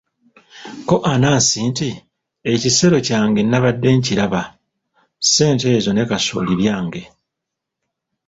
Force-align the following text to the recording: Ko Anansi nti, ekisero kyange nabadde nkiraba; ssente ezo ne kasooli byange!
Ko 0.87 0.95
Anansi 1.13 1.59
nti, 1.69 1.89
ekisero 2.53 2.97
kyange 3.07 3.41
nabadde 3.43 3.89
nkiraba; 3.97 4.41
ssente 5.25 5.65
ezo 5.77 5.91
ne 5.93 6.03
kasooli 6.09 6.53
byange! 6.61 7.03